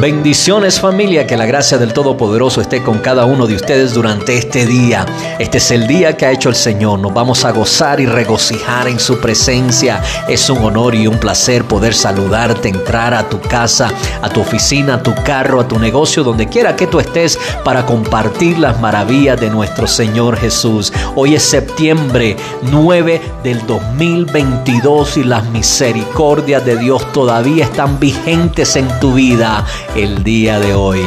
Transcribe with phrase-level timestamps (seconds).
[0.00, 4.66] Bendiciones familia, que la gracia del Todopoderoso esté con cada uno de ustedes durante este
[4.66, 5.06] día.
[5.38, 6.98] Este es el día que ha hecho el Señor.
[6.98, 10.02] Nos vamos a gozar y regocijar en su presencia.
[10.28, 13.88] Es un honor y un placer poder saludarte, entrar a tu casa,
[14.20, 17.86] a tu oficina, a tu carro, a tu negocio, donde quiera que tú estés, para
[17.86, 20.92] compartir las maravillas de nuestro Señor Jesús.
[21.14, 28.88] Hoy es septiembre 9 del 2022 y las misericordias de Dios todavía están vigentes en
[28.98, 29.64] tu vida
[29.94, 31.02] el día de hoy.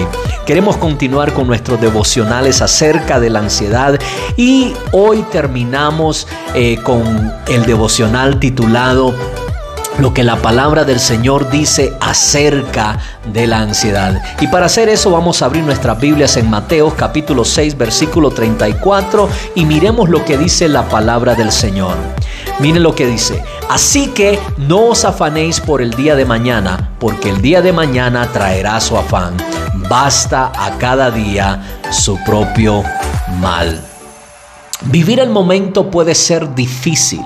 [0.45, 3.99] Queremos continuar con nuestros devocionales acerca de la ansiedad
[4.37, 9.13] y hoy terminamos eh, con el devocional titulado
[9.99, 14.21] lo que la palabra del Señor dice acerca de la ansiedad.
[14.39, 19.29] Y para hacer eso vamos a abrir nuestras Biblias en Mateo capítulo 6 versículo 34
[19.55, 21.95] y miremos lo que dice la palabra del Señor.
[22.59, 23.43] Miren lo que dice.
[23.69, 28.27] Así que no os afanéis por el día de mañana, porque el día de mañana
[28.31, 29.35] traerá su afán.
[29.89, 32.83] Basta a cada día su propio
[33.39, 33.81] mal.
[34.83, 37.23] Vivir el momento puede ser difícil.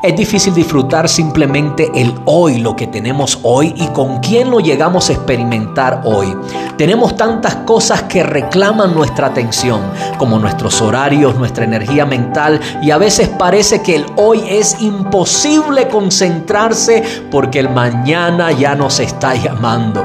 [0.00, 5.10] Es difícil disfrutar simplemente el hoy, lo que tenemos hoy y con quién lo llegamos
[5.10, 6.36] a experimentar hoy.
[6.76, 9.80] Tenemos tantas cosas que reclaman nuestra atención,
[10.16, 15.88] como nuestros horarios, nuestra energía mental y a veces parece que el hoy es imposible
[15.88, 20.04] concentrarse porque el mañana ya nos está llamando.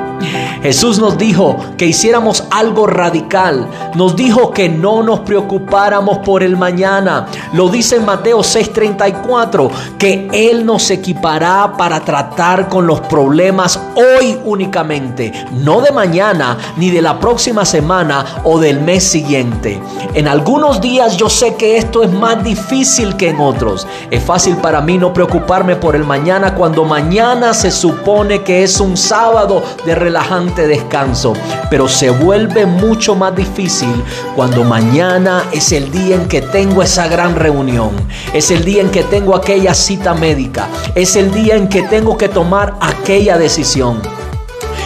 [0.64, 6.58] Jesús nos dijo que hiciéramos algo radical, nos dijo que no nos preocupáramos por el
[6.58, 7.28] mañana.
[7.52, 14.40] Lo dice en Mateo 6:34 que Él nos equipará para tratar con los problemas hoy
[14.46, 19.82] únicamente, no de mañana, ni de la próxima semana o del mes siguiente.
[20.14, 23.88] En algunos días yo sé que esto es más difícil que en otros.
[24.12, 28.80] Es fácil para mí no preocuparme por el mañana cuando mañana se supone que es
[28.80, 31.34] un sábado de relajante descanso,
[31.70, 34.04] pero se vuelve mucho más difícil
[34.36, 37.92] cuando mañana es el día en que tengo esa gran reunión,
[38.34, 40.68] es el día en que tengo aquella cita médica.
[40.96, 44.02] Es el día en que tengo que tomar aquella decisión.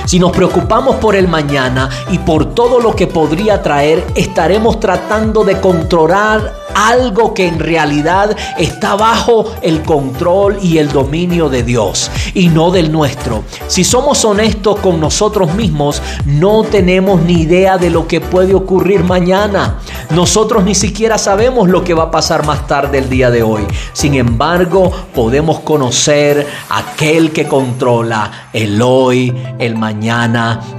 [0.07, 5.43] Si nos preocupamos por el mañana y por todo lo que podría traer, estaremos tratando
[5.43, 12.09] de controlar algo que en realidad está bajo el control y el dominio de Dios
[12.33, 13.43] y no del nuestro.
[13.67, 19.03] Si somos honestos con nosotros mismos, no tenemos ni idea de lo que puede ocurrir
[19.03, 19.79] mañana.
[20.11, 23.63] Nosotros ni siquiera sabemos lo que va a pasar más tarde el día de hoy.
[23.91, 29.96] Sin embargo, podemos conocer aquel que controla el hoy, el mañana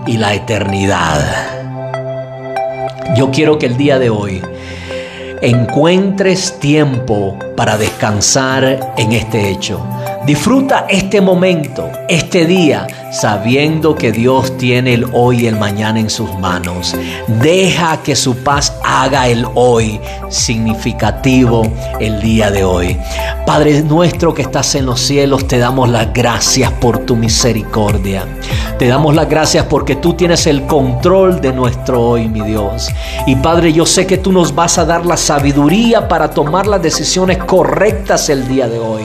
[0.07, 1.21] y la eternidad.
[3.17, 4.41] Yo quiero que el día de hoy
[5.43, 9.85] encuentres tiempo para descansar en este hecho.
[10.25, 16.11] Disfruta este momento, este día, sabiendo que Dios tiene el hoy y el mañana en
[16.11, 16.95] sus manos.
[17.43, 19.99] Deja que su paz haga el hoy
[20.29, 21.63] significativo
[21.99, 22.99] el día de hoy.
[23.47, 28.27] Padre nuestro que estás en los cielos, te damos las gracias por tu misericordia.
[28.79, 32.89] Te damos las gracias porque tú tienes el control de nuestro hoy, mi Dios.
[33.27, 36.81] Y Padre, yo sé que tú nos vas a dar la sabiduría para tomar las
[36.81, 39.03] decisiones correctas el día de hoy.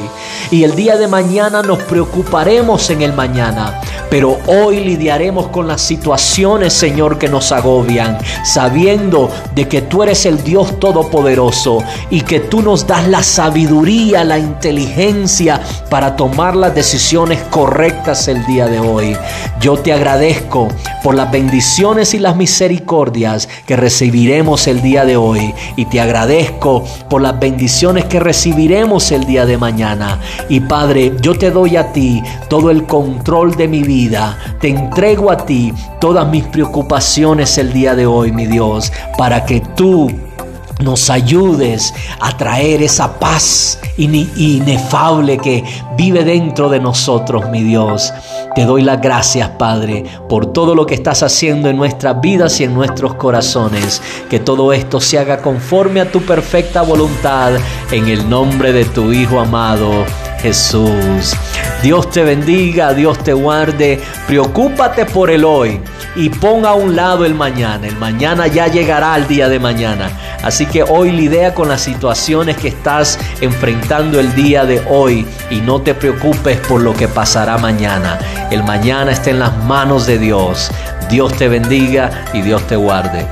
[0.52, 3.82] Y el día de mañana nos preocuparemos en el mañana.
[4.12, 10.28] Pero hoy lidiaremos con las situaciones, Señor, que nos agobian, sabiendo de que tú eres
[10.28, 11.80] el Dios Todopoderoso
[12.12, 15.60] y que tú nos das la sabiduría, la inteligencia
[15.90, 19.18] para tomar las decisiones correctas el día de hoy.
[19.64, 20.68] Yo te agradezco
[21.04, 26.84] por las bendiciones y las misericordias que recibiremos el día de hoy y te agradezco
[27.10, 30.20] por las bendiciones que recibiremos el día de mañana.
[30.50, 34.38] Y Padre, yo te doy a ti todo el control de mi vida.
[34.60, 39.62] Te entrego a ti todas mis preocupaciones el día de hoy, mi Dios, para que
[39.62, 40.12] tú
[40.82, 45.64] nos ayudes a traer esa paz inefable que
[45.96, 48.12] vive dentro de nosotros, mi Dios.
[48.56, 52.64] Te doy las gracias, Padre, por todo lo que estás haciendo en nuestras vidas y
[52.64, 54.02] en nuestros corazones.
[54.30, 57.54] Que todo esto se haga conforme a tu perfecta voluntad,
[57.92, 60.06] en el nombre de tu Hijo amado,
[60.44, 61.34] Jesús.
[61.82, 64.02] Dios te bendiga, Dios te guarde.
[64.28, 65.80] Preocúpate por el hoy
[66.18, 67.88] y ponga a un lado el mañana.
[67.88, 70.12] El mañana ya llegará el día de mañana.
[70.44, 75.62] Así que hoy lidia con las situaciones que estás enfrentando el día de hoy y
[75.62, 78.20] no te preocupes por lo que pasará mañana.
[78.52, 80.70] El mañana está en las manos de Dios.
[81.10, 83.26] Dios te bendiga y Dios te guarde.